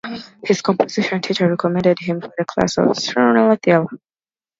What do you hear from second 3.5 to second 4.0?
Thiele.